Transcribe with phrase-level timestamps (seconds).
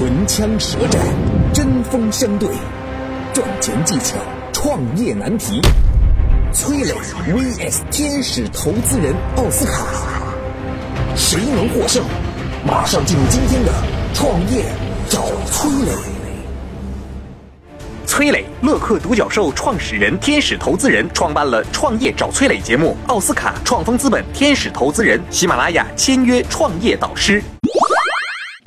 [0.00, 0.98] 唇枪舌战，
[1.52, 2.48] 针锋相对，
[3.34, 4.16] 赚钱技巧，
[4.50, 5.60] 创业难题。
[6.54, 6.94] 崔磊
[7.28, 9.84] vs 天使投资人奥斯卡，
[11.14, 12.02] 谁能获胜？
[12.66, 13.70] 马上进入今天的
[14.14, 14.64] 创业
[15.10, 15.92] 找崔磊。
[18.06, 22.96] 崔磊，乐客独角兽创始人、天使投资人，创办了《创业找崔磊》节目。
[23.08, 27.42] 奥斯卡创丰资本天使投资人，喜马拉雅签约创业导师。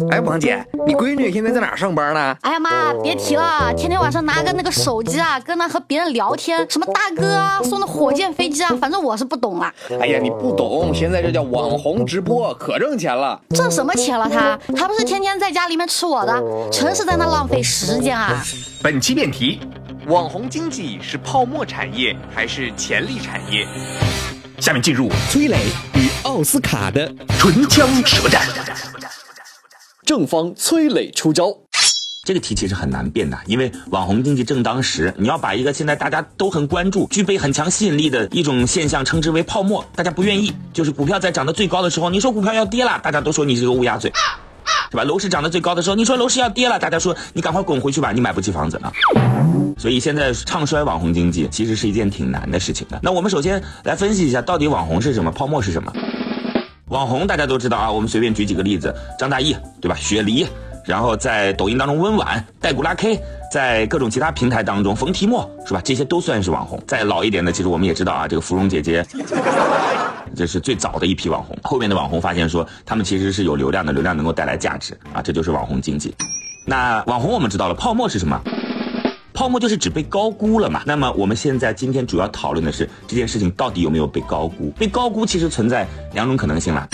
[0.09, 2.35] 哎，王姐，你闺女现在在哪上班呢？
[2.41, 9.71] 哎呀妈，别提了，天天晚上拿个那个手机啊，搁那和别人聊天，什么大哥啊，送的火箭飞机啊，反正我是不懂了。
[10.01, 13.39] 哎呀，你不懂，现在这叫网红直播，可挣钱了。
[13.49, 14.57] 挣什么钱了他？
[14.75, 18.43] 他不是天天在家里面吃我的，纯是在那浪费时间啊！
[18.81, 19.59] 本期辩题：
[20.07, 23.67] 网红经济是泡沫产业还是潜力产业？
[24.59, 25.57] 下面进入崔磊
[25.95, 27.05] 与奥斯卡的
[27.39, 28.41] 唇枪舌战。
[30.05, 31.55] 正方崔磊出招，
[32.25, 40.53] 这个题其实很难辩的，因为网红经济正当时，你要把一个现在大家都很关注、具备很强吸引力的一种现象称之为泡沫，大家不愿意。
[40.73, 44.11] 就是股票在涨得最高的时候，你说股票要跌了，大家都说你是个乌鸦嘴，
[44.91, 45.05] 是吧？
[45.05, 48.91] 楼市涨得最高的时候，你说楼市要跌了，大家说你赶快滚回去吧，你买不起房子了。
[49.77, 52.99] 所以现在唱衰网红经济其实是一件挺难的事情的。
[53.01, 55.91] 那我们首先来分析一下，到底网红是什么，泡沫是什么？
[56.93, 59.95] 网红大家都知道啊，我们随便举几个例子，张大奕对吧？
[59.95, 60.45] 雪梨，
[60.85, 63.19] 然后在抖音当中温婉，带古拉 K，
[63.51, 65.81] 在各种其他平台当中冯提莫是吧？
[65.83, 66.79] 这些都算是网红。
[66.85, 69.03] 再老一点的，其实我们也知道啊，这个芙蓉姐姐，
[70.37, 71.57] 这是最早的一批网红。
[71.63, 76.13] 后面的网红发现说，他们其实是有流量的，流量能够带来价值啊，这就是网红经济。
[76.67, 78.39] 那网红我们知道了，泡沫是什么？
[79.33, 80.83] 泡沫就是指被高估了嘛？
[80.85, 84.69] 那么我们现在今天主要讨论的是这件事情到底有没有被高估？
[84.77, 86.87] 被高估其实存在两种可能性啦。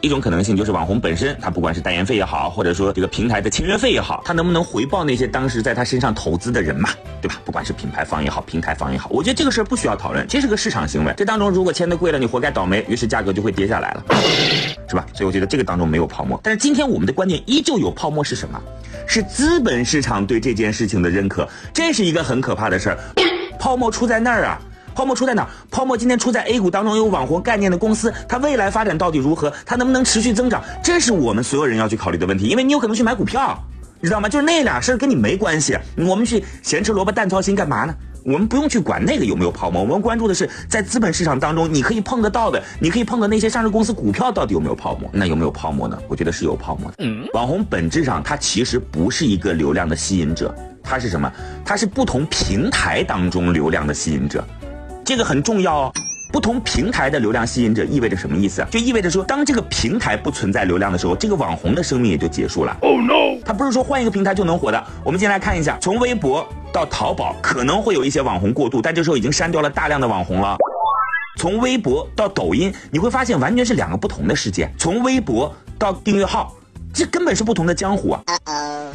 [0.00, 6.88] 一种可能性就是网红本身，他不管是代言费也好，或者说这个平台的签约费也好，他能不能回报那些当时在他身上投资的人嘛？
[7.20, 7.40] 对吧？
[7.44, 11.12] 不管是品牌方也好，平台方也好，我觉得这个事儿不需要讨论，这是个市场行为。
[11.16, 14.04] 这当中如果签的贵了，你活该倒霉，于是价格就会跌下来了，
[14.88, 15.06] 是吧？
[15.12, 16.40] 所以我觉得这个当中没有泡沫。
[16.42, 18.58] 但是今天我们的观点依旧有泡沫是什么？
[19.06, 22.98] 是资本市场对这件事情的认可，这是一个很可怕的事儿。
[23.58, 24.58] 泡沫出在那儿啊。
[24.94, 25.48] 泡沫出在哪？
[25.70, 29.52] 泡沫今天出在 A 股当中有网红概念的公司，它未来发展到底如何？
[29.64, 30.62] 它能不能持续增长？
[30.82, 32.46] 这是我们所有人要去考虑的问题。
[32.46, 33.58] 因为你有可能去买股票，
[34.00, 34.28] 你知道吗？
[34.28, 35.76] 就是那俩事儿跟你没关系。
[35.96, 37.94] 我们去咸吃萝卜淡操心干嘛呢？
[38.22, 45.08] 我们不用去管那个有没有泡沫，我们关注的是在资本市场当中你可以碰得到的，你可以碰的那些上市公司股票到底有没有泡沫？
[45.10, 45.98] 那有没有泡沫呢？
[46.06, 46.96] 我觉得是有泡沫的。
[46.98, 51.32] 嗯，网红本质上它其实不是一个流量的吸引者，它是什么？
[51.64, 54.44] 它是不同平台当中流量的吸引者。
[55.10, 55.92] 这个很重要哦，
[56.32, 58.68] 不同平台的流量吸引者意味着什么意思啊？
[58.70, 62.76] 就意味着说，当这个平台不存在流量的时候，这个网红的生命也就结束了。
[62.80, 63.42] Oh no！
[63.44, 64.80] 他不是说换一个平台就能火的。
[65.02, 70.56] 我们先来看一下，从微博到淘宝可能会有一些网红过渡，但这时候已经删掉了大量的网红了。
[71.36, 74.72] 从微博到抖音，你会发现完全是两个不同的世界。
[74.78, 76.54] 从微博到订阅号。
[76.92, 78.22] 这根本是不同的江湖啊！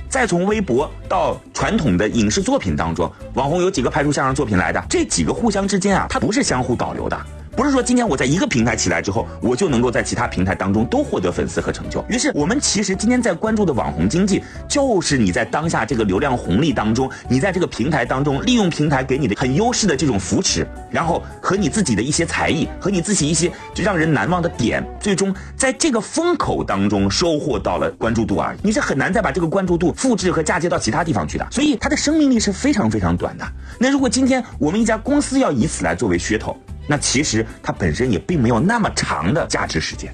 [0.10, 4.84] 再从微博到传统的影视作品当中，网红有几个拍出相声作品来的？
[4.90, 7.18] 这几个互相之间啊，它不是相互导流的。
[7.56, 12.04] 不是说今天我在一个平台起来之后，我就能够在其他平台当中都获得粉丝和成就。
[12.10, 28.60] 于是我们其实今天在关注的网红经济，就是你在当下这个流量红利当中，你在这个平台当中利用平台给你的很优势的这种扶持，然后和你自己的一些才艺和你自己一些就让人难忘的点，最终在这个风口当中收获到了关注度而已。
[28.64, 33.48] 你是很难再把这个关注度复制和嫁接到其他地方去的，所以它的生命力是非常非常短的。
[33.80, 36.58] 那如果今天我们一家公司要以此来作为噱头。
[36.88, 40.14] 那其实它本身也并没有那么长的价值时间。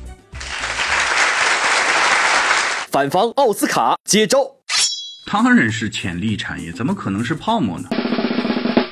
[2.91, 4.39] 反方奥斯卡接招，
[5.31, 7.87] 当然是潜力产业，怎么可能是泡沫呢？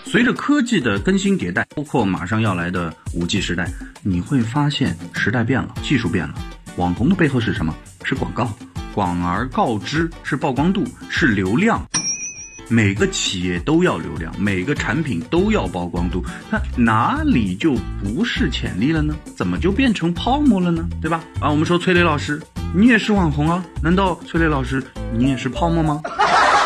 [0.06, 3.70] 随着科技的更新迭代，包括马上要来的五 G 时代，
[4.02, 6.34] 你会发现时代变了，技术变了。
[6.78, 7.76] 网红的背后是什么？
[8.04, 8.50] 是广告，
[8.94, 11.86] 广而告之，是曝光度，是流量。
[12.72, 17.74] 每个企业都要流量，每个产品都要曝光度，那哪里就
[18.04, 19.16] 不是潜力了呢？
[19.36, 20.88] 怎么就变成泡沫了呢？
[21.02, 21.24] 对吧？
[21.42, 22.40] 啊，我们说崔磊老师，
[22.76, 23.66] 你也是网红啊？
[23.82, 26.00] 难道崔磊老师你也是泡沫吗？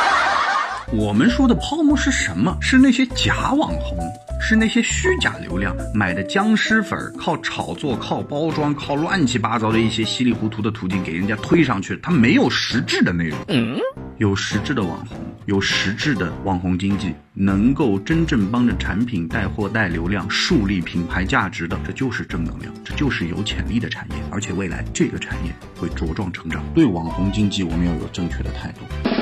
[0.92, 2.58] 我们说的泡沫是什么？
[2.60, 3.98] 是那些假网红。
[4.46, 13.40] 是那些虚假流量买的僵尸粉，靠炒作、靠包装、靠乱七八糟的一些稀里糊涂的途径给人家推上去，它没有实质的内容。
[13.48, 13.78] 嗯，
[14.18, 24.16] 有实质的网红，有实质的网红经济，能够真正帮着产品带货、带流量、树立品牌价值的，这就是正能量，这就是有潜力的产业。
[24.31, 26.63] 而且未来这个产业会茁壮成长。
[26.74, 29.12] 对网红经济，我们要有正确的态度。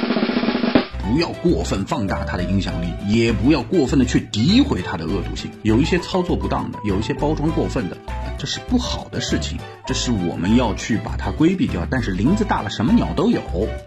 [1.12, 5.52] 不要过分放大它的影响力，也不要过分的去诋毁它的恶毒性。
[5.62, 7.98] 有一些操作不当的，有一些包装过分的，
[8.38, 11.86] 这是不好的事情，这是我们要去把它规避掉。
[11.92, 13.42] 但是林子大了，什么鸟都有，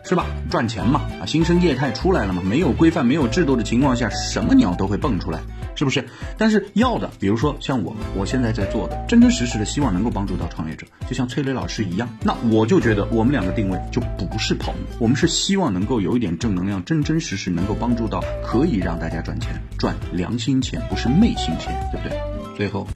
[0.05, 0.27] 是吧？
[0.51, 5.41] 赚钱嘛，啊，新生业态出来了嘛，没有规范、没有制度的情况下，什么鸟都会蹦出来。
[5.77, 6.07] 是不是？
[6.39, 12.09] 但是要的，比如说像我，我现在在做的，真真实实的希望能够帮助到创业者，就像崔磊老师一样。
[12.23, 22.19] 那我就觉得我们两个定位就不是泡沫，我们是希望能够有一点正能量，真正真实是能够帮助到可以让大家赚钱，赚良心钱，不是昧心钱，对不对？
[22.57, 22.89] 最后，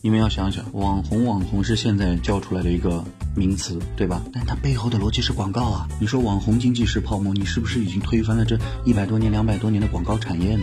[0.00, 3.02] 你们要想想，网红网红是现在教出来的一个
[3.34, 4.22] 名词，对吧？
[4.32, 5.88] 但它背后的逻辑是广告啊。
[5.98, 10.62] 你说网红经济是泡沫，你是不是已经推翻了这一百多年、两百多年的广告产业呢？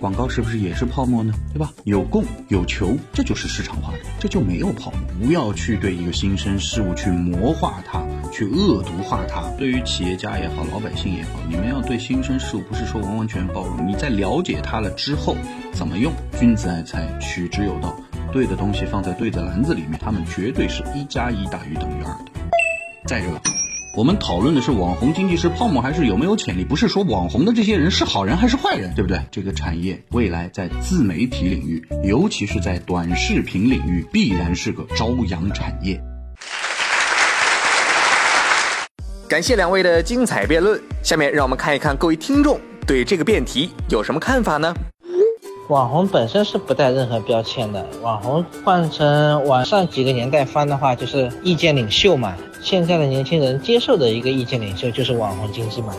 [0.00, 1.34] 广告是不是也是泡沫呢？
[1.52, 1.72] 对吧？
[1.82, 5.00] 有供有求，这就是市场化的，这就没有泡沫。
[5.26, 8.00] 不要去对一个新生事物去魔化它，
[8.30, 9.42] 去恶毒化它。
[9.58, 15.36] 对于企业家也好，老百姓也好，你们要对新生事物不是说完完全包容，你在了解它了之后
[15.72, 16.12] 怎么用？
[16.38, 17.98] 君子爱财，取之有道。
[18.30, 22.30] 对的东西放在对的篮子里面，他们绝对是一加一大于等于二的。
[23.04, 23.57] 再者。
[23.94, 29.20] 我们讨论的是网红经济是泡沫还是有没有潜力，不是说网红的这些人是好人还是坏人，对不对？
[29.30, 36.00] 这个产业未来在自媒体领域，尤其是在短视频领域，必然是个朝阳产业。
[39.26, 44.72] 感谢两位的精彩辩论，下面让我们看一看各位听众对这个辩题有什么看法呢？
[45.68, 52.34] 网红本身是不带任何标签的，网红换成往上几个年代翻的话，就是意见领袖嘛。
[52.62, 55.92] 现在的年轻人接受的一个意见领袖就是网红经济嘛。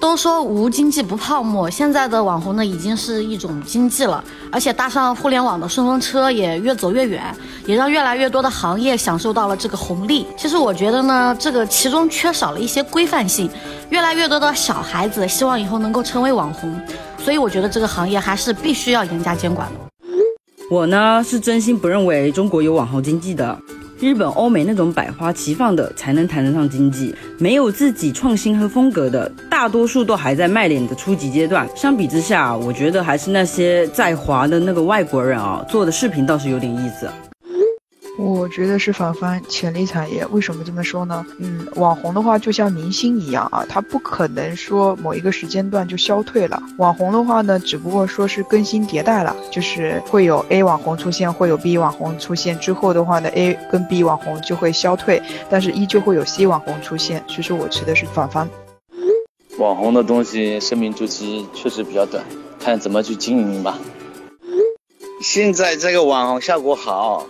[0.00, 7.22] 都说无经济不泡沫，现在的网红呢已经是一种经济了，而且搭上互联网的顺风车也越走越远，
[7.66, 10.26] 也让越来越多的行业享受到了这个红利。
[10.38, 13.50] 其实我觉得呢，这个其中缺少了一些规范性，
[13.90, 16.78] 越来越多的小孩子希望以后能够成为网红，
[17.24, 19.80] 所以我觉得这个行业还是必须要严加监管的。
[20.70, 23.58] 我呢是真心不认为中国有网红经济的。
[23.98, 31.66] 日本、欧美那种百花齐放的才能谈得上经济，没有自己创新和风格的，大多数都还在卖脸的初级阶段。
[31.74, 37.08] 相比之下，我觉得还是那些在华的那个外国人啊做的视频倒是有点意思。
[38.16, 41.26] 我觉得是反方潜力产业，为什么这么说呢？
[41.38, 46.62] 嗯，网红的话就像明星一样啊，他不可能说某一个时间段就消退了。
[46.78, 55.20] 网红的话呢，只不过说是更新迭代了，就是会有 A 网红出现，会有 B 网红出现之后的话呢，A 跟 B 网红就会消退，
[55.50, 57.20] 但是依旧会有 C 网红出现。
[57.26, 58.48] 所以说我持的是反方。
[59.58, 62.24] 网红的东西生命周期确实比较短，
[62.60, 63.76] 看怎么去经营吧。
[65.20, 67.26] 现在这个网红效果好。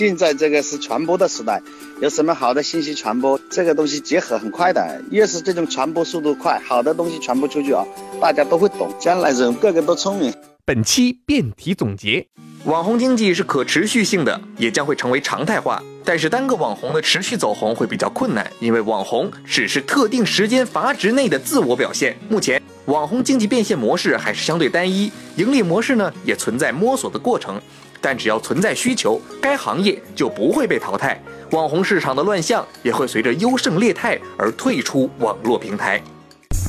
[0.00, 1.60] 现在这个是传播的时代，
[2.00, 4.98] 有什么好的信息传播，这个东西结合很快的。
[5.10, 7.84] 越是这种传播速度快，好的东西传播出去啊，
[8.18, 8.90] 大家都会懂。
[8.98, 10.32] 将来人个个都聪明。
[10.64, 12.26] 本期辩题总结：
[12.64, 15.82] 网红经济是可持续性的，也将会成为常态化。
[16.02, 22.16] 但是单个网红的持续走红会比较困难，因为网红只是特定时间阀值内的自我表现。
[22.30, 27.60] 目前网红经济变现模式还是相对单一，盈利模式呢也存在摸索的过程。
[28.00, 31.20] 但只要存在需求，该行业就不会被淘汰。
[31.50, 36.00] 网红市场的乱象也会随着优胜劣汰而退出网络平台。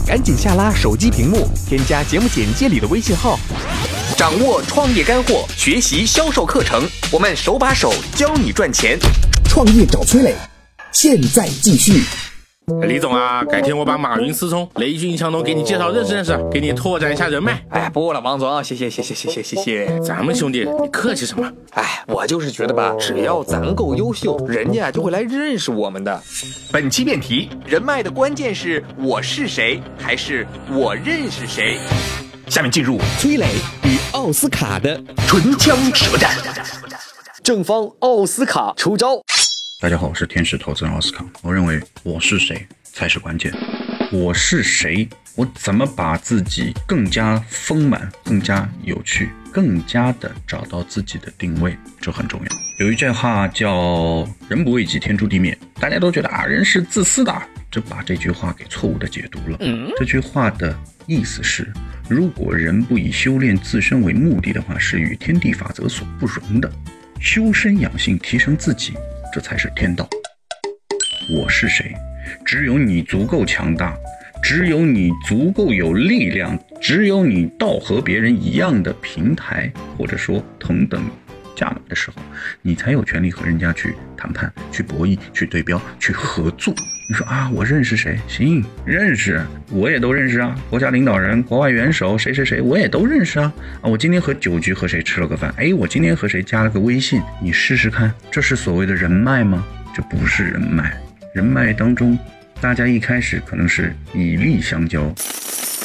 [0.07, 3.39] 赶紧下拉手机屏幕，添加节目简介里的微信号，
[4.17, 8.97] 掌握创业干货，学习销售课程，我们手把手教你赚钱。
[9.47, 10.35] 创业找崔磊，
[10.91, 12.30] 现在继续。
[12.87, 17.59] 李总啊，改天我把马云、思聪、雷军、强东给你介绍认识认识，给你拓展一下人脉。
[17.69, 19.99] 哎，不了，王总，谢谢谢谢谢谢谢谢。
[19.99, 21.51] 咱们兄弟，你客气什么？
[21.71, 26.21] 哎，我就是觉得吧，只要咱够优秀，人家就会来认识我们的。
[26.71, 31.79] 本期辩题：人脉的关键是我是谁，还是我认识谁？
[32.47, 33.47] 下面进入崔磊
[33.83, 34.95] 与奥斯卡的
[35.27, 36.31] 唇枪舌战。
[37.43, 39.19] 正方奥斯卡出招。
[39.81, 41.25] 大家好，我是天使投资人奥斯卡。
[41.41, 43.51] 我认为我是谁才是关键。
[44.11, 45.09] 我是谁？
[45.33, 51.75] 我怎么把自己更加丰满、更加有趣、更加的找到自己的定位？
[51.99, 52.45] 这很重要。
[52.77, 55.57] 有一句话叫“人不为己，天诛地灭”。
[55.81, 57.35] 大家都觉得啊，人是自私的，
[57.71, 59.57] 就把这句话给错误的解读了。
[59.97, 61.67] 这句话的意思是，
[62.07, 66.71] 如果人不以修炼自身为目的的话，是与天地法则所不容的。
[67.19, 68.93] 修身养性，提升自己。
[69.31, 70.07] 这才是天道。
[71.39, 71.93] 我是谁？
[72.45, 73.95] 只有你足够强大，
[74.43, 81.03] 只有你足够有力量，只有你到和别人一样的平台，或者说同等
[81.61, 82.17] 价码的时候，
[82.63, 86.73] 你才有权利和人家去谈判、去博弈、去对标、去合作。
[87.07, 88.17] 你说啊，我认识谁？
[88.27, 89.39] 行，认识，
[89.69, 90.55] 我也都认识啊。
[90.71, 93.53] 国家领导人、国外元首，谁谁谁，我也都认识啊。
[93.81, 95.53] 啊，我今天和酒局和谁吃了个饭？
[95.55, 97.21] 哎，我今天和谁加了个微信？
[97.39, 99.63] 你试试看，这是所谓的人脉吗？
[99.93, 100.97] 这不是人脉。
[101.35, 102.17] 人脉当中，
[102.59, 105.03] 大家一开始可能是以利相交，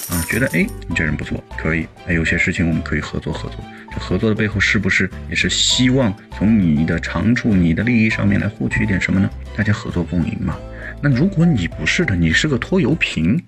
[0.09, 3.63] 啊，觉得哎，你这人不错，可以，哎，有些事情我们可以合作合作。
[3.99, 9.29] 合作的背后是不是也是希望从你的长处、你的利益上面来获取一点什么呢？
[9.57, 10.57] 大家合作共赢嘛。
[11.03, 13.43] 那如果你不是的，你是个拖油瓶，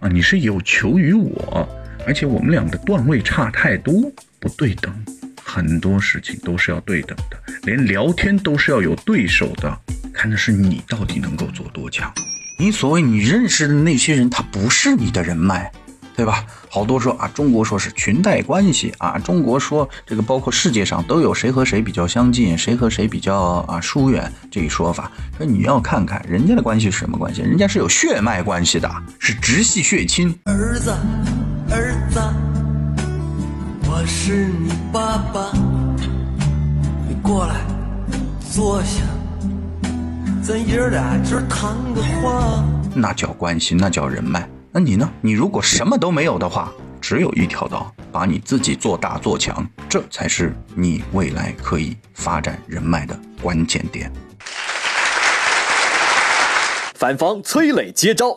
[0.00, 1.68] 啊，你是有求于我，
[2.06, 4.94] 而且我们俩的段位差太多，不对等，
[5.42, 9.78] 很多事情都是要对等的，连聊天都是要有对手的，
[10.12, 12.12] 看的是你到底能够做多强。
[12.58, 15.70] 你所谓你认识的那些人，他不是你的人脉。
[16.16, 16.44] 对吧？
[16.70, 23.36] 好多说啊，中国说是裙带关系啊，中国说这个包括世界上都有谁和谁比较相近，谁和谁比较
[23.68, 25.10] 啊疏远这一说法。
[25.36, 30.32] 说你要看看人家的关系是什么关系，人家是有血脉关系的，是直系血亲。
[30.44, 30.90] 儿子，
[31.70, 32.20] 儿子，
[33.88, 35.50] 我是你爸爸，
[37.08, 37.56] 你过来
[38.52, 39.02] 坐下，
[40.42, 42.64] 咱爷俩今儿谈个话。
[42.94, 44.48] 那叫关系，那叫人脉。
[44.76, 45.08] 那你呢？
[45.20, 54.12] 你如果什么都没有的话，只有一条道，把你自己做大做强，这才是你未来可以发展人脉的关键点。
[56.96, 58.36] 反方崔磊接招。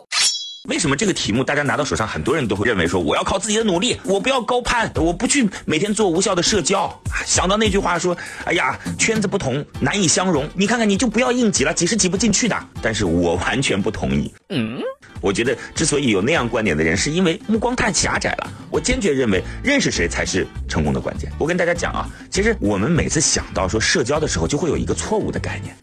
[0.68, 6.94] 为什么这个题目大家拿到手上，很多人都会认为说我要靠自己的努力，我不要高攀，我不去每天做无效的社交。
[7.24, 10.46] 想到那句话说，哎呀，圈子不同，难以相融。
[10.54, 12.56] 你看看，你就不要硬挤了，挤是挤不进去的。
[12.82, 14.30] 但是我完全不同意。
[14.50, 14.78] 嗯，
[15.22, 18.52] 我觉得之所以有那样观点的人，是因为目光太狭窄了。
[18.70, 21.32] 我坚决认为，认识谁才是成功的关键。
[21.38, 25.74] 我跟大家讲啊，其实我们每次想到说社交的时候，就会有一个错误的概念。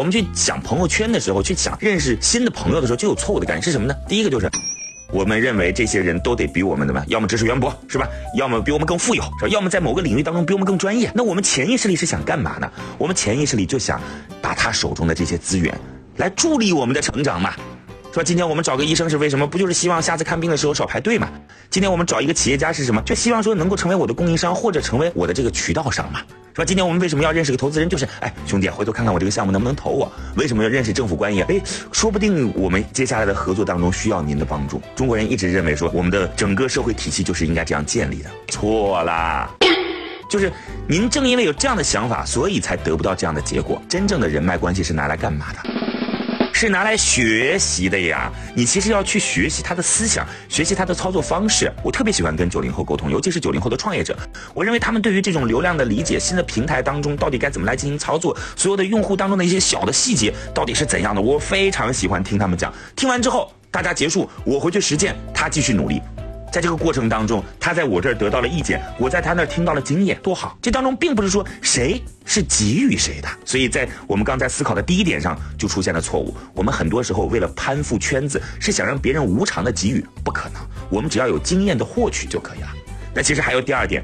[0.00, 3.94] 我们去想朋友圈的时候，去想认识新的朋友的时候，就有错误的感觉是什么呢？
[4.08, 4.48] 第一个就是，
[5.12, 7.08] 我们认为这些人都得比我们怎么样？
[7.10, 8.08] 要么知识渊博，是吧？
[8.34, 11.12] 要么比我们更富有，要么在某个领域当中比我们更专业。
[11.14, 12.72] 那我们潜意识里是想干嘛呢？
[12.96, 14.00] 我们潜意识里就想
[14.40, 15.78] 把他手中的这些资源
[16.16, 17.52] 来助力我们的成长嘛。
[18.12, 19.46] 说今天我们找个医生是为什么？
[19.46, 21.28] 不就是希望下次看病的时候少排队嘛？
[21.70, 23.00] 今天我们找一个企业家是什么？
[23.02, 26.18] 就希望说能够成为我的供应商或者成为我的这个渠道商嘛？
[26.52, 26.64] 是吧？
[26.64, 27.88] 今天我们为什么要认识个投资人？
[27.88, 30.10] 就是哎，兄弟，回头看看我这个项目能不能投我？
[30.34, 31.46] 为什么要认识政府官员？
[31.48, 31.60] 哎，
[31.92, 34.82] 说不定我们接下来的合作当中需要您的帮助。
[34.96, 39.48] 中国人一直认为说我们的整个社会体系就是应该这样建立的，错啦！
[40.28, 40.52] 就是
[40.88, 43.80] 您正因为有这样的想法，所以才得不到这样的结果。
[43.88, 45.79] 真正的人脉关系是拿来干嘛的？
[46.60, 48.30] 是拿来学习的呀！
[48.54, 51.72] 你其实要去学习他的思想，学习他的操作方式。
[51.82, 54.14] 我特别喜欢跟九零后沟通，尤其是九零后的创业者。
[54.52, 62.70] 我认为他们对于这种流量的理解，新的平台当中到底该怎么来进行操作，所有的用户当中的一些小的细节到底是怎样的，我非常喜欢听他们讲。
[62.94, 66.02] 听完之后，大家结束，我回去实践，他继续努力。
[66.52, 70.58] 在这个过程当中，他在我这儿得到了意见，我在他那儿听到了经验，多好！
[70.60, 76.36] 这当中并不是说谁是给予谁的，所以在我们刚才思考的第一点上就出现了错误。
[76.52, 80.60] 我们很多时候为了攀附圈子，是想让别人无偿的给予，不可能。
[80.90, 82.68] 我们只要有经验的获取就可以了。
[83.14, 84.02] 那其实还有第二点，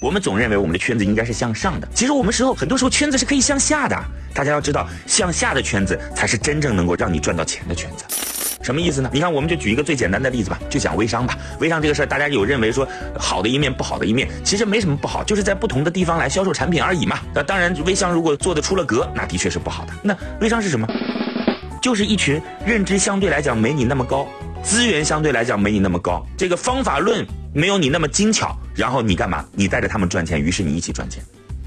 [0.00, 3.96] 我们总认为我们的圈子应该是向上的，其实我们时候很多时候圈子是可以向下的。
[4.34, 8.04] 大家要知道，向下的圈子才是真正能够让你赚到钱的圈子。
[8.64, 9.10] 什么意思呢？
[9.12, 11.38] 你看，我们就举一个最简单的例子吧，就讲微商吧。
[11.60, 17.18] 微商这个事儿，大家有认为说好的一面，不好的一面，其实没什么不好，就是在不同的地方来销售产品而已嘛。
[17.34, 19.92] 那当然，微商如果做的出了格，那的确是不好的。
[20.02, 20.88] 那微商是什么？
[21.82, 24.26] 就是一群认知相对来讲没你那么高，
[24.62, 29.44] 资源相对来讲没你那么高，这个方法论没有你那么精巧，然后你干嘛？
[29.52, 31.22] 你带着他们赚钱，于是你一起赚钱。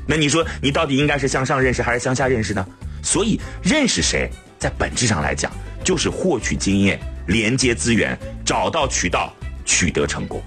[0.08, 2.66] 那你说你到底应该是向上认识还是向下认识呢？
[3.04, 4.28] 所以认识谁，
[4.58, 5.52] 在本质上来讲。
[5.88, 9.32] 就是获取经验、连接资源、找到渠道、
[9.64, 10.42] 取得成功。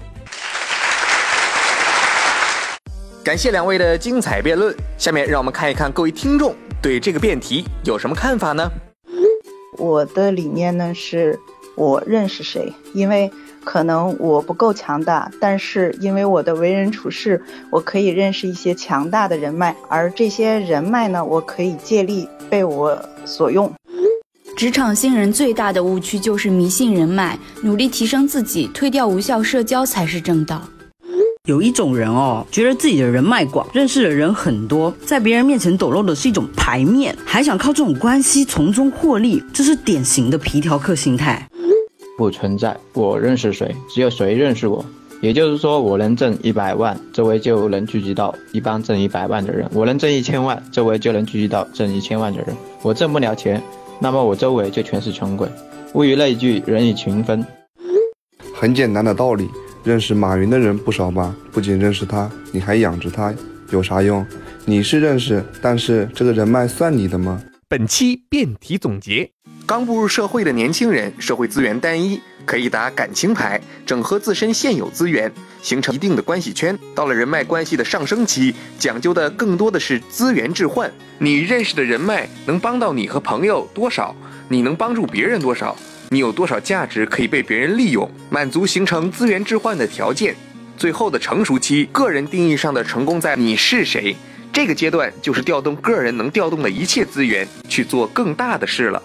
[3.23, 4.71] 感谢两位的精彩辩论。
[4.99, 8.69] 下面让我们看一看各位听众对这个辩题有什么看法呢？
[9.79, 11.39] 我的理念呢是，
[11.75, 13.31] 我认识谁，因为
[13.63, 23.73] 可能我不够强大，但是因为我的为人处事，我可以认识一些强大的人脉，而这些人脉呢，我可以借力被我所用。
[24.61, 30.61] 职场新人最大的误区就是迷信人脉，努力提升自己，推掉无效社交才是正道。
[31.45, 41.49] 有一种人哦，觉得自己的人脉广，认识的人很多，在别人面前抖露的是一种牌面，还想靠这种关系从中获利，这是典型的皮条客心态。
[42.15, 44.85] 不存在，我认识谁，只有谁认识我。
[45.21, 52.55] 也就是说，我能挣一百万，周围就能聚集到一帮挣一百万的人；我能挣一千万，周围就能聚集到挣一千万的人。
[52.83, 53.61] 我挣不了钱，
[54.03, 55.47] 那么我周围就全是穷鬼。
[55.93, 57.45] 物以类聚，人以群分。
[58.55, 59.47] 很简单的道理，
[59.83, 61.35] 认识马云的人不少吧？
[61.51, 63.31] 不仅认识他，你还养着他，
[63.69, 64.25] 有啥用？
[64.65, 67.43] 你是认识，但是这个人脉算你的吗？
[67.69, 69.29] 本期辩题总结：
[69.71, 72.19] 刚步入社会的年轻人，社会资源单一。
[72.43, 76.77] 可以打感情牌，整合自身现有资源，形成一定的关系圈。
[76.93, 80.91] 到了人脉关系的上升期，讲究的更多的是资源置换。
[81.19, 84.13] 你认识的人脉能帮到你和朋友多少？
[84.49, 85.73] 你能帮助别人多少？
[86.09, 88.11] 你有多少价值可以被别人利用？
[88.29, 90.35] 满足形成资源置换的条件。
[90.75, 94.13] 最后的成熟期，个人定义上的成功在你是谁。
[94.51, 99.01] 这个阶段就是调动个人能调动的一切资源去做更大的事了。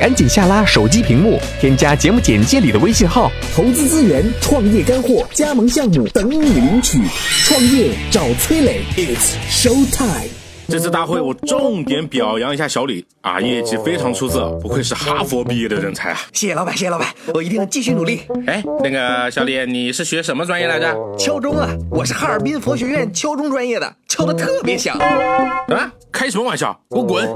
[0.00, 7.00] 赶紧下拉手机屏幕，添加节目简介里的微信号，投资资源、创业干货、加盟项目等你领取。
[7.44, 10.37] 创业找崔磊，It's show time。
[10.70, 16.20] 这次大会我重点表扬一下小李啊，业绩非常出色，不愧是哈佛毕业的人才啊！
[16.34, 18.20] 谢谢老板，谢谢老板，我一定继续努力。
[18.46, 20.94] 哎，那个小李，你是学什么专业来着？
[21.18, 24.94] 敲钟啊，我是哈尔滨佛学院敲钟专业的，敲的特别响。
[24.98, 26.78] 啊，开什么玩笑？
[26.90, 27.26] 给我滚！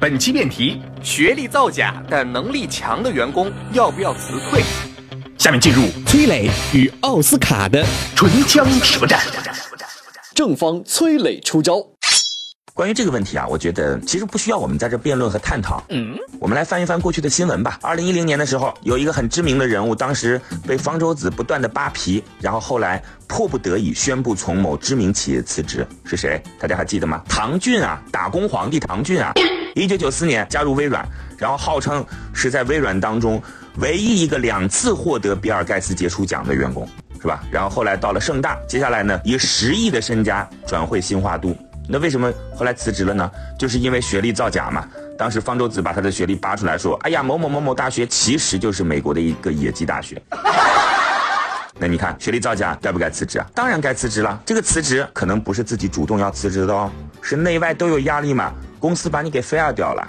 [0.00, 4.62] 本期辩题：学历造假但能力强的员工要不要辞退？
[5.38, 9.18] 下面进入崔磊与奥斯卡的唇枪舌战。
[10.36, 11.84] 正方崔磊出招。
[12.78, 15.82] 关于这个问题啊，我觉得其实不需要我们在这辩论和探讨。
[15.88, 17.76] 嗯，我们来翻一翻过去的新闻吧。
[17.82, 26.40] 二零一零年的时候，有一个很知名的人物，当时被方舟子不断的扒皮，然后后来迫不得已宣布从某知名企业辞职，是谁？
[26.56, 27.20] 大家还记得吗？
[27.28, 29.32] 唐骏啊，打工皇帝唐骏啊，
[29.74, 31.04] 一九九四年加入微软，
[31.36, 33.42] 然后号称是在微软当中
[33.78, 36.88] 唯一一个两次获得比尔盖茨杰出奖的员工，
[37.20, 37.42] 是吧？
[37.50, 41.52] 然后后来到了盛大，接下来呢，以十亿的身家转会新华都。
[41.90, 43.30] 那为什么后来辞职了呢？
[43.58, 44.86] 就是因为学历造假嘛。
[45.18, 50.20] 当时方舟子把他的学历扒出来说：“哎呀，某某某某大学其实就是美国的一个野鸡大学。”
[51.80, 53.46] 那你看学历造假该不该辞职啊？
[53.54, 54.38] 当然该辞职了。
[54.44, 56.90] 这个辞职可能不是自己主动要辞职的哦，
[57.22, 58.52] 是内外都有压力嘛。
[58.78, 60.06] 公司把你给 fire 掉了，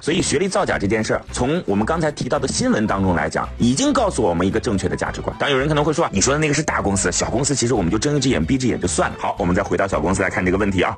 [0.00, 5.34] 所以学历造假这件事儿，从我们刚才提到的新闻当中来讲，已经告诉我们一个正确的价值观。
[5.38, 9.16] 当然，有人可能会说，你说的那个是大公司，小公司其实我们就睁一只眼闭一只眼就算了。
[9.18, 10.94] 好，我们再回到小公司来看这个问题啊。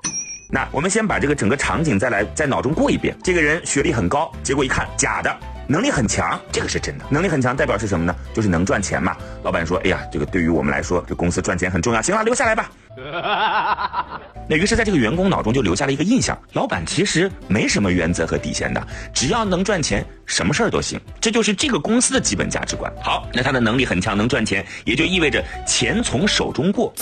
[0.50, 3.16] 那我们先把这个整个场景再来在脑中过一遍。
[3.22, 5.34] 这个人学历很高，结果一看假的，
[5.66, 7.04] 能力很强，这个是真的。
[7.08, 8.14] 能力很强代表是什么呢？
[8.34, 9.16] 就是能赚钱嘛。
[9.42, 12.02] 老板说，哎呀，这个对于我们来说，这公司赚钱很重要。
[12.02, 12.70] 行了，留下来吧。
[14.46, 21.00] 那于是，在这个员工脑中就留下了一个印象：老板其实没什么原则和底线的，只要能赚钱，什么事儿都行。
[21.18, 22.92] 这就是这个公司的基本价值观。
[23.02, 26.92] 好，那他的能力很强，能赚钱，也就意味着钱从手中过。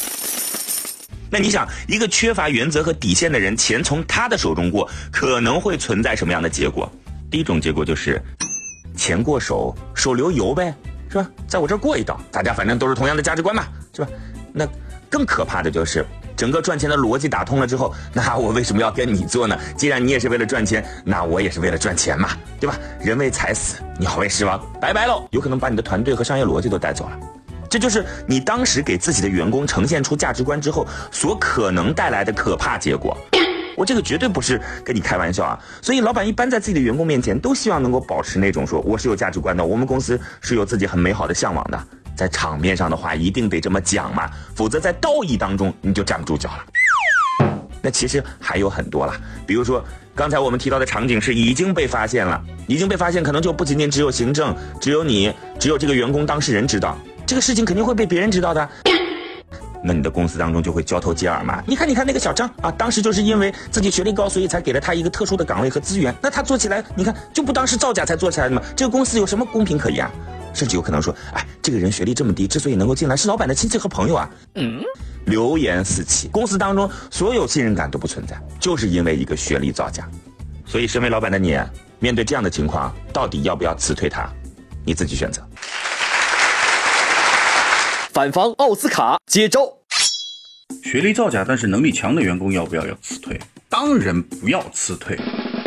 [1.29, 6.91] 那你想，一个缺乏原则和底线的人，钱从他的手中过，可能会存在什么样的结果？
[7.31, 8.23] 第一种结果就是，
[8.97, 10.73] 钱过手，手留油呗，
[11.09, 11.29] 是吧？
[11.49, 14.09] 在我这儿过一道，大家反正都是同样的价值观嘛，是吧？
[14.53, 14.69] 那。
[15.11, 19.59] 更可怕的就是，整个赚钱的逻辑打通了之后，那我为什么要跟你做呢？
[19.77, 22.79] 既然你也是为了赚钱，那我也是为了赚钱嘛，对吧？
[23.01, 25.27] 人为财死，鸟为食亡，拜拜喽！
[25.33, 27.19] 有可能把你的团队和商业逻辑都带走了。
[27.69, 33.17] 这就是你当时给自己的员工呈现出价值观之后所可能带来的可怕结果。
[33.77, 35.59] 我这个绝对不是跟你开玩笑啊！
[35.81, 41.83] 所以老板一般在自己的员工面前都希望能够保持那种说我是有价值观的，我们公司是有自己很美好的向往的。
[42.17, 46.65] 在场面上的话，一定得这么讲嘛，否则在道义当中你就站不住脚了。
[47.83, 49.15] 那其实还有很多了，
[49.47, 49.83] 比如说
[50.15, 58.69] 刚才我们提到的场景是已经被发现了，已经被发现，可能就不仅仅只有行政，只有你，只有这个员工当事人知道，这个事情肯定会被别人知道的。
[59.83, 61.63] 那你的公司当中就会交头接耳嘛？
[61.67, 66.15] 你看，你看那个小张啊，当时就是因为自己学历高，所以才给了他一个特殊的岗位和资源。
[66.21, 68.61] 那他做起来，你看就不当是造假才做起来的吗？
[68.77, 70.07] 这个公司有什么公平可言？
[70.53, 74.31] 甚至有可能说，哎，这个人学历这么低，之所以能够进来，是老板的亲戚和朋友啊。
[74.55, 74.83] 嗯，
[75.27, 80.09] 流言四起，公司当中所有信任感都不存在，就是因为一个学历造假。
[80.67, 81.59] 所以，身为老板的你，
[81.99, 84.29] 面对这样的情况，到底要不要辞退他？
[84.85, 85.47] 你自己选择。
[88.13, 89.61] 反方奥斯卡接招，
[90.83, 93.41] 学历造假但是能力强的员工要不要要辞退？
[93.69, 95.19] 当然不要辞退。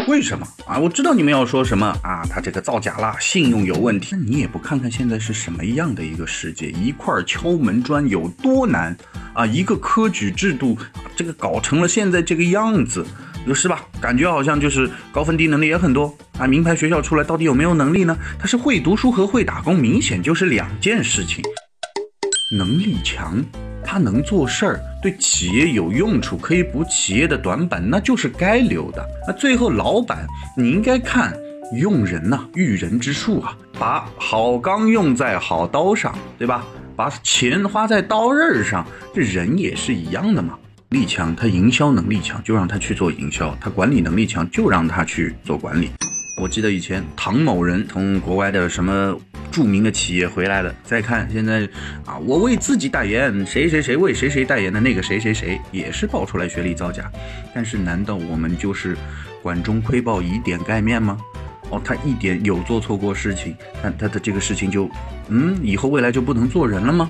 [0.07, 0.77] 为什么啊？
[0.77, 2.23] 我知道你们要说什么啊？
[2.29, 4.09] 他这个造假啦，信用有问题。
[4.11, 6.69] 那你也不看看现在是什么样的一个世界？
[6.71, 8.95] 一块敲门砖有多难
[9.33, 9.45] 啊？
[9.45, 10.77] 一个科举制度，
[11.15, 13.05] 这个搞成了现在这个样子，
[13.39, 13.85] 你说是吧？
[14.01, 16.45] 感觉好像就是高分低能力也很多啊。
[16.45, 18.17] 名牌学校出来到底有没有能力呢？
[18.37, 21.43] 他是会读书和会打工，明显就是两件事情。
[22.57, 23.43] 能力强，
[23.83, 29.05] 他能做事儿，对企业有用处，可以补企业的短板，那就是该留的。
[29.27, 30.25] 那最后老板，
[30.57, 31.33] 你应该看
[31.75, 36.65] 用人呐，育人之术啊，把好钢用在好刀上，对吧？
[36.95, 40.57] 把钱花在刀刃上，这人也是一样的嘛。
[40.89, 45.89] 力强，他营销能力强，就让他去做营销；他管理能力强，就让他去做管理。
[46.35, 49.15] 我记得以前唐某人从国外的什么
[49.51, 51.67] 著名的企业回来了，再看现在
[52.05, 57.09] 啊，我为自己代言，谁谁谁为谁谁代言的那个谁谁谁也是爆出来学历造假。
[57.53, 58.97] 但是难道我们就是
[59.41, 61.19] 管中窥豹，以点盖面吗？
[61.69, 64.89] 哦，他一点有做错过事情，但他的这个事情就，
[65.29, 67.07] 嗯，以后未来就不能做人了吗？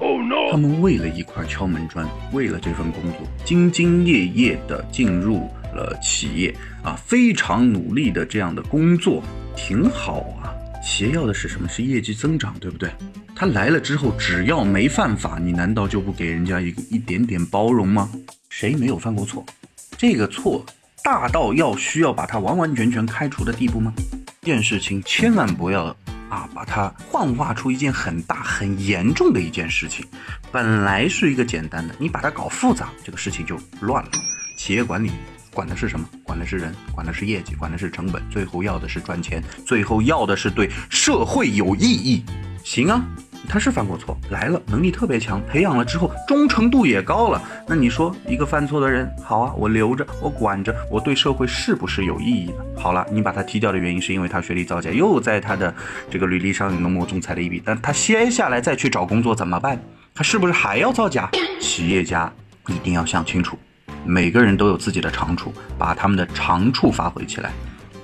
[0.52, 9.22] 他们为了一块敲门砖，为了这份工作，兢兢业业的进入了企业啊，非常努力的这样的工作，
[9.56, 10.54] 挺好啊。
[10.82, 11.68] 企业要的是什么？
[11.68, 12.90] 是业绩增长，对不对？
[13.36, 18.10] 他来了之后，只要没犯法，你难道就不给人家一个一点点包容吗？
[18.50, 19.46] 谁没有犯过错？
[19.98, 20.66] 这个错
[21.04, 23.94] 大到要需要把他完完全全开除的地步吗？
[24.42, 25.96] 这件事情千万不要。
[26.30, 30.04] 啊，把它幻化出一件很大很严重的一件事情，
[30.52, 34.10] 本来是一个简单的，你把它搞复杂，这个事情就乱了。
[34.58, 35.12] 企业管理
[35.54, 36.08] 管的是什么？
[36.24, 42.26] 管的是人，管的是业绩，管的是成本，最后要的是赚钱，最后要的是对社会有意义。
[42.64, 43.06] 行啊。
[43.46, 47.42] 他是犯过错，来了，能力特别强，培养了之后忠诚度也高了。
[47.68, 52.64] 那你说一个犯错的人，好啊，我留着，我管着，我对社会是不是有意义呢？
[52.78, 55.76] 好了，你把他踢掉的原因是因为他学历造假，又在他的
[56.10, 57.62] 这个履历上浓墨重彩了一笔。
[57.66, 59.78] 但他接下来再去找工作怎么办？
[60.16, 61.30] 他是不是还要造假？
[61.60, 62.32] 企业家
[62.70, 63.60] 一定要想清楚，
[64.06, 67.52] 每个人都有自己的长处，把他们的长处发挥起来。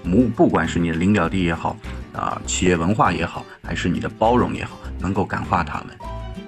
[0.03, 1.75] 不不管是你的领导力也好，
[2.13, 4.71] 啊，企业文化也好，还是你的包容也好。
[4.99, 5.97] 能够感化他们，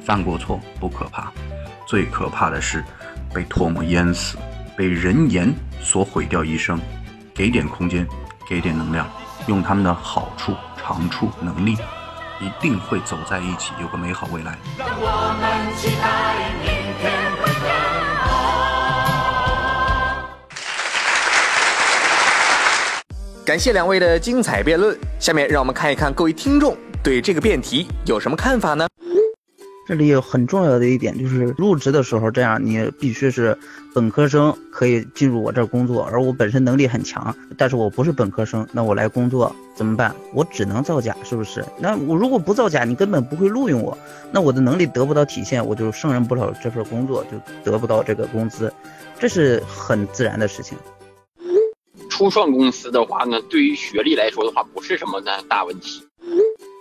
[0.04, 1.32] 犯过错不可怕，
[1.88, 2.84] 最可怕的是
[3.34, 4.38] 被唾沫淹死，
[4.76, 6.80] 被人言所毁掉一生。
[7.34, 8.06] 给点空间，
[8.48, 9.08] 给点能量，
[9.48, 11.78] 用他们的好处、长处、能力，
[12.42, 14.58] 一定会走在一起，有个美好未来。
[14.78, 16.71] 让我们期待明
[23.44, 26.78] 感谢两位的精彩辩论，下面让我们看一看各位听众。
[27.04, 28.88] 对这个辩题有什么看法呢？
[29.88, 33.58] 这里有很重要的一点就是入职的时候，这样你必须是
[33.96, 40.16] 本科生可以进入我这儿工作，而我本身能力很强，但是我不是本科生，那我来工作怎么办？
[40.36, 41.66] 我只能造假，是不是？
[41.80, 43.98] 那我如果不造假，你根本不会录用我，
[44.32, 48.72] 那我的能力得不到体现，我就胜任不了这份工作，就得不到这个工资，
[49.20, 50.78] 这是很自然的事情。
[52.12, 56.04] 初创公司的话呢，对于学历来说的话，不是什么呢大问题。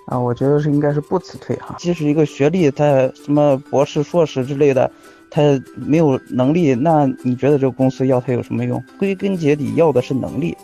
[0.06, 1.76] 啊，我觉得是应该是不辞退哈。
[1.78, 4.90] 即使一个学历，他什么博士、硕士之类的，
[5.30, 5.40] 他
[5.76, 8.82] 没有能力，那你觉得这个公司要他有什么用？
[8.98, 10.54] 归根结底要的是能力。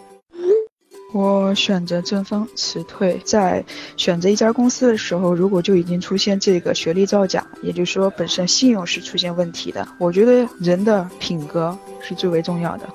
[1.15, 3.19] 我选择正方辞退。
[3.25, 3.65] 在
[3.97, 12.89] 选择一家公司的时候，如果就已经出现这个学历造假，也就是说本身信用是出现问题的，我觉得人的品格是最为重要的。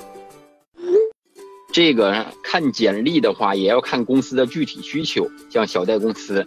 [1.71, 5.29] 这个看简历的话，也要看公司的具体需求。
[5.49, 6.45] 像小贷公司，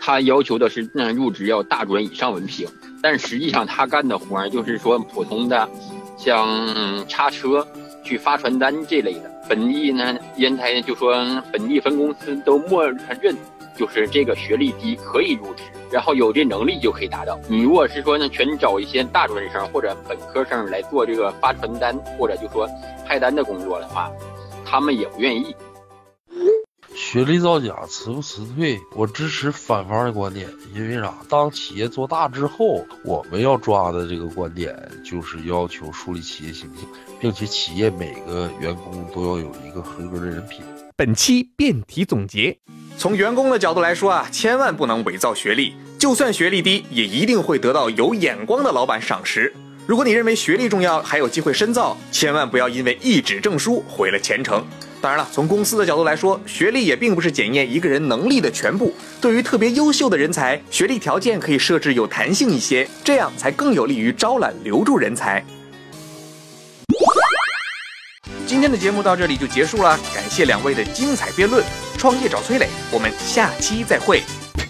[0.00, 2.68] 他要求的是嗯入职要大专以上文凭，
[3.02, 5.68] 但实际上他干的活儿就是说普通的，
[6.16, 7.66] 像叉车、
[8.04, 9.30] 去发传单这类的。
[9.48, 11.14] 本地呢，烟台就说
[11.50, 13.34] 本地分公司都默认
[13.74, 17.38] 就是这个学历低可以入职，然后有这能力就可以达到。
[17.48, 22.68] 你如果是说呢，全找一些大专生或者本科生来做这个发传单或者就说
[23.06, 24.10] 派单的工作的话。
[24.68, 25.54] 他们也不愿意。
[26.94, 28.78] 学历造假辞不辞退？
[28.94, 31.14] 我支持反方的观点，因为啥？
[31.28, 36.84] 当企业做大之后，我们要抓的这个观点就是要求树立企业形象，
[37.20, 40.60] 并且企业每个员工都要有一个合格的人品。
[40.96, 42.58] 本期辩题总结：
[42.98, 49.54] 从员工的角度来说啊，千万不能伪造学历，就算学历低，也一定会得到有眼光的老板赏识。
[49.88, 54.62] 如果你认为学历重要，还有机会深造，千万不要因为一纸证书毁了前程。
[55.00, 58.94] 当然了，从公司的角度来说，学历也并不是检验一个人能力的全部。
[59.18, 65.42] 对于特别优秀的人才，学历条件可以设置有弹性一些，这样才更有利于招揽留住人才。
[68.46, 71.64] 今天的节目到这里就结束了，感谢两位的精彩辩论。
[71.96, 74.22] 创业找崔磊，我们下期再会。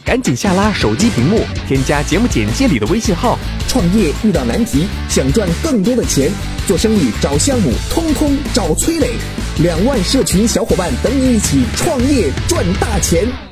[0.08, 3.38] 赶紧下拉手机屏幕，添加节目简介里的微信号。
[3.68, 6.30] 创业遇到难题，想赚更多的钱，
[6.66, 9.10] 做生意找项目，通通找崔磊。
[9.58, 13.47] 两万社群小伙伴等你一起创业赚大钱。